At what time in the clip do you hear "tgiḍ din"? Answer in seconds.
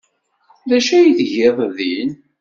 1.17-2.11